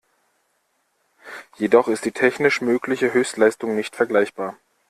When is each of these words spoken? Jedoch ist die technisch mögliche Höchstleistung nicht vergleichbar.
Jedoch 1.59 1.87
ist 1.87 2.05
die 2.05 2.11
technisch 2.11 2.59
mögliche 2.61 3.13
Höchstleistung 3.13 3.75
nicht 3.75 3.95
vergleichbar. 3.95 4.57